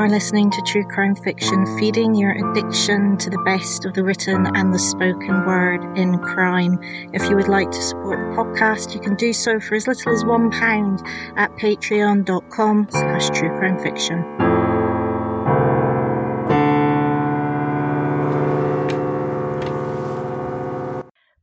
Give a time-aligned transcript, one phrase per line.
[0.00, 4.46] are listening to True Crime Fiction, feeding your addiction to the best of the written
[4.56, 6.78] and the spoken word in crime.
[7.12, 10.14] If you would like to support the podcast, you can do so for as little
[10.14, 14.50] as £1 at patreon.com slash truecrimefiction.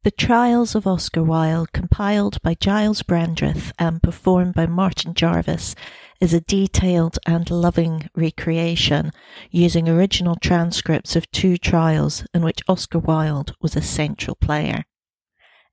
[0.03, 5.75] The Trials of Oscar Wilde, compiled by Giles Brandreth and performed by Martin Jarvis,
[6.19, 9.11] is a detailed and loving recreation
[9.51, 14.85] using original transcripts of two trials in which Oscar Wilde was a central player.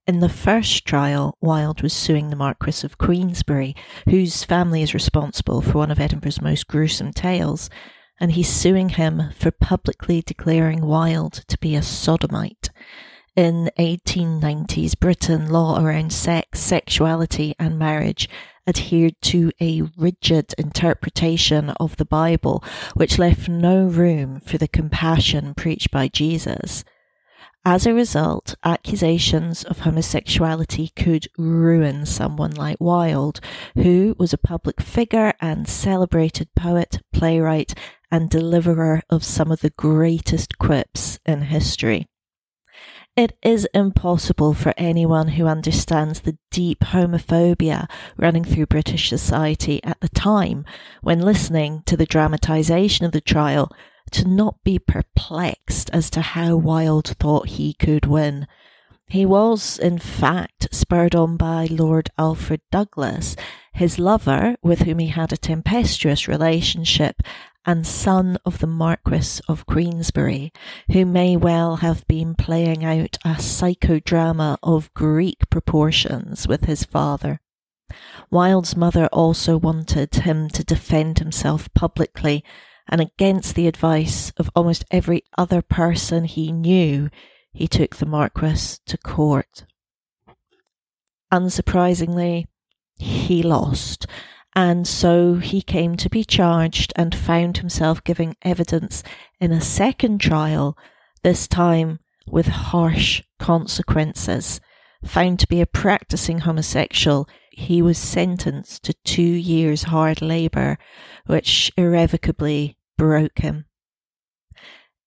[0.07, 3.75] In the first trial, Wilde was suing the Marquis of Queensberry,
[4.09, 7.71] whose family is responsible for one of Edinburgh's most gruesome tales,
[8.21, 12.69] and he's suing him for publicly declaring Wilde to be a sodomite
[13.35, 18.29] in 1890s Britain, law around sex, sexuality, and marriage
[18.66, 22.62] adhered to a rigid interpretation of the Bible,
[22.95, 26.84] which left no room for the compassion preached by Jesus.
[27.66, 33.40] As a result, accusations of homosexuality could ruin someone like Wilde,
[33.74, 37.73] who was a public figure and celebrated poet, playwright,
[38.10, 42.06] and deliverer of some of the greatest quips in history.
[43.16, 50.01] It is impossible for anyone who understands the deep homophobia running through British society at
[50.01, 50.65] the time
[51.01, 53.71] when listening to the dramatisation of the trial
[54.10, 58.48] to not be perplexed as to how Wilde thought he could win.
[59.06, 63.37] He was, in fact, spurred on by Lord Alfred Douglas,
[63.73, 67.22] his lover, with whom he had a tempestuous relationship,
[67.66, 70.53] and son of the Marquis of Queensberry,
[70.93, 77.41] who may well have been playing out a psychodrama of Greek proportions with his father.
[78.31, 82.44] Wilde's mother also wanted him to defend himself publicly,
[82.89, 87.09] and against the advice of almost every other person he knew,
[87.53, 89.65] he took the Marquis to court.
[91.33, 92.47] Unsurprisingly,
[92.97, 94.06] he lost,
[94.54, 99.03] and so he came to be charged and found himself giving evidence
[99.41, 100.78] in a second trial,
[101.22, 104.60] this time with harsh consequences.
[105.04, 110.78] Found to be a practicing homosexual, he was sentenced to two years hard labour,
[111.26, 113.66] which irrevocably broke him.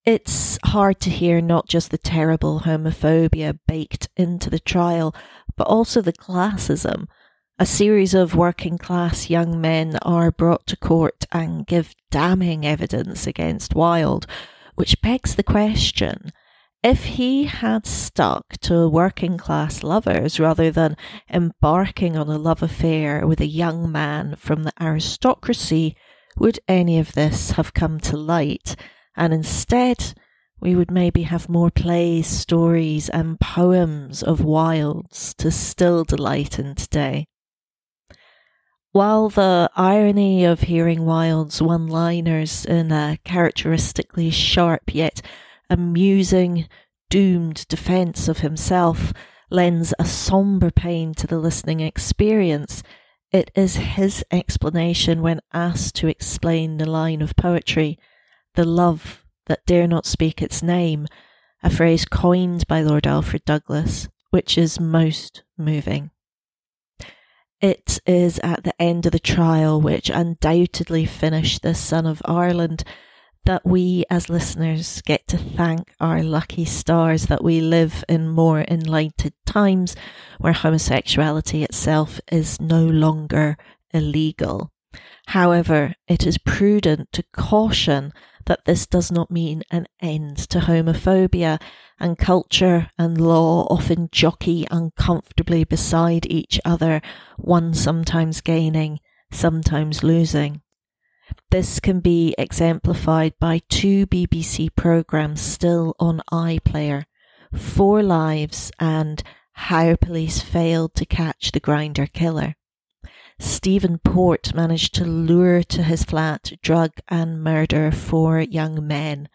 [0.05, 5.15] It's hard to hear not just the terrible homophobia baked into the trial,
[5.55, 7.07] but also the classism
[7.59, 13.25] a series of working class young men are brought to court and give damning evidence
[13.25, 14.28] against Wilde,
[14.75, 16.31] which begs the question
[16.84, 20.95] if he had stuck to working class lovers rather than
[21.29, 25.97] embarking on a love affair with a young man from the aristocracy,
[26.38, 28.75] would any of this have come to light?
[29.16, 30.13] And instead,
[30.62, 36.75] we would maybe have more plays, stories, and poems of Wilde's to still delight in
[36.75, 37.28] today.
[38.97, 45.21] While the irony of hearing Wilde's one liners in a characteristically sharp yet
[45.69, 46.67] amusing,
[47.07, 49.13] doomed defense of himself
[49.51, 52.81] lends a somber pain to the listening experience,
[53.31, 57.99] it is his explanation when asked to explain the line of poetry,
[58.55, 61.05] the love that dare not speak its name,
[61.61, 66.09] a phrase coined by Lord Alfred Douglas, which is most moving.
[67.59, 72.84] It is at the end of the trial, which undoubtedly finished the Son of Ireland,
[73.45, 78.63] that we as listeners get to thank our lucky stars that we live in more
[78.68, 79.95] enlightened times
[80.38, 83.57] where homosexuality itself is no longer
[83.91, 84.72] illegal.
[85.28, 88.13] However, it is prudent to caution
[88.47, 91.61] that this does not mean an end to homophobia
[91.99, 97.01] and culture and law often jockey uncomfortably beside each other,
[97.38, 98.99] one sometimes gaining,
[99.31, 100.61] sometimes losing.
[101.51, 107.03] This can be exemplified by two BBC programmes still on iPlayer
[107.53, 109.23] Four Lives and
[109.53, 112.55] How Police Failed to Catch the Grindr Killer.
[113.39, 119.28] Stephen Port managed to lure to his flat, drug, and murder four young men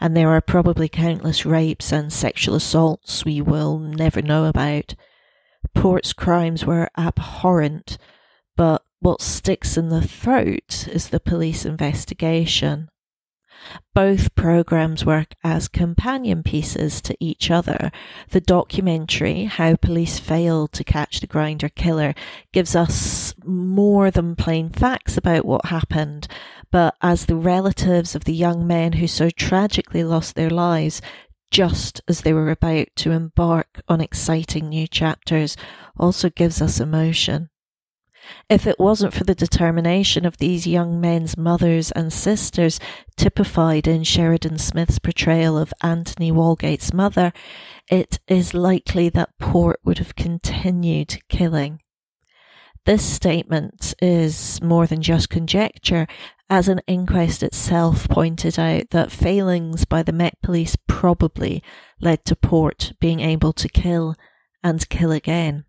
[0.00, 4.94] and there are probably countless rapes and sexual assaults we will never know about.
[5.74, 7.98] Port's crimes were abhorrent,
[8.56, 12.88] but what sticks in the throat is the police investigation.
[13.94, 17.90] Both programs work as companion pieces to each other.
[18.30, 22.14] The documentary, How Police Failed to Catch the Grindr Killer,
[22.52, 26.28] gives us more than plain facts about what happened,
[26.70, 31.00] but as the relatives of the young men who so tragically lost their lives
[31.50, 35.56] just as they were about to embark on exciting new chapters
[35.98, 37.48] also gives us emotion.
[38.48, 42.80] If it wasn't for the determination of these young men's mothers and sisters,
[43.16, 47.32] typified in Sheridan Smith's portrayal of Anthony Walgate's mother,
[47.90, 51.80] it is likely that Port would have continued killing.
[52.84, 56.06] This statement is more than just conjecture,
[56.48, 61.62] as an inquest itself pointed out that failings by the Met Police probably
[62.00, 64.14] led to Port being able to kill
[64.62, 65.64] and kill again.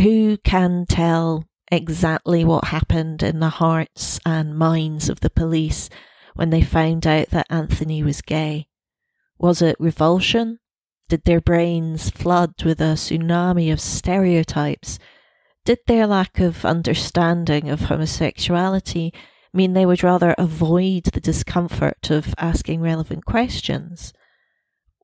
[0.00, 5.90] Who can tell exactly what happened in the hearts and minds of the police
[6.36, 8.68] when they found out that Anthony was gay?
[9.40, 10.60] Was it revulsion?
[11.08, 15.00] Did their brains flood with a tsunami of stereotypes?
[15.64, 19.12] Did their lack of understanding of homosexuality
[19.52, 24.12] mean they would rather avoid the discomfort of asking relevant questions?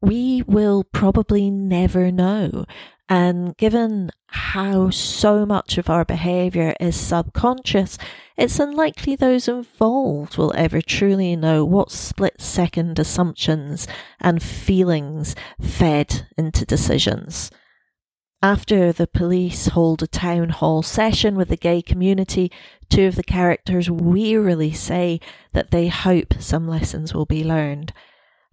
[0.05, 2.67] We will probably never know.
[3.09, 7.97] And given how so much of our behaviour is subconscious,
[8.37, 13.89] it's unlikely those involved will ever truly know what split second assumptions
[14.21, 17.51] and feelings fed into decisions.
[18.43, 22.53] After the police hold a town hall session with the gay community,
[22.91, 25.19] two of the characters wearily say
[25.55, 27.95] that they hope some lessons will be learned.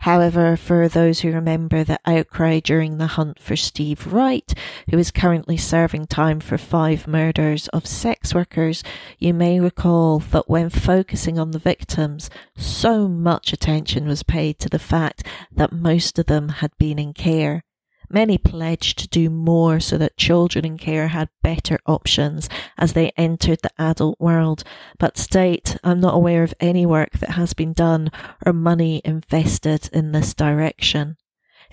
[0.01, 4.51] However, for those who remember the outcry during the hunt for Steve Wright,
[4.89, 8.83] who is currently serving time for five murders of sex workers,
[9.19, 14.69] you may recall that when focusing on the victims, so much attention was paid to
[14.69, 17.63] the fact that most of them had been in care.
[18.13, 23.13] Many pledged to do more so that children in care had better options as they
[23.15, 24.65] entered the adult world.
[24.99, 28.11] But state, I'm not aware of any work that has been done
[28.45, 31.15] or money invested in this direction.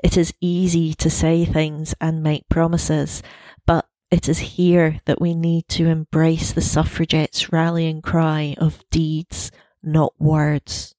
[0.02, 3.20] It is easy to say things and make promises,
[3.66, 9.50] but it is here that we need to embrace the suffragettes' rallying cry of deeds,
[9.82, 10.94] not words.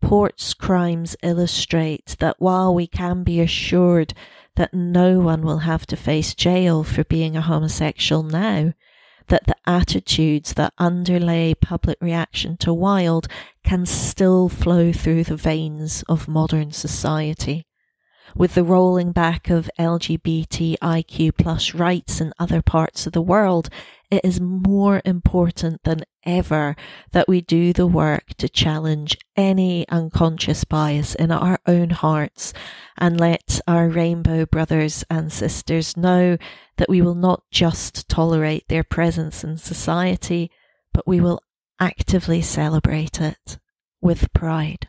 [0.00, 4.14] Port's crimes illustrate that while we can be assured
[4.54, 8.72] that no one will have to face jail for being a homosexual now,
[9.28, 13.28] that the attitudes that underlay public reaction to Wilde
[13.64, 17.65] can still flow through the veins of modern society
[18.34, 23.68] with the rolling back of LGBTIQ plus rights in other parts of the world,
[24.10, 26.76] it is more important than ever
[27.12, 32.52] that we do the work to challenge any unconscious bias in our own hearts
[32.96, 36.36] and let our rainbow brothers and sisters know
[36.76, 40.50] that we will not just tolerate their presence in society,
[40.92, 41.40] but we will
[41.80, 43.58] actively celebrate it
[44.00, 44.88] with pride.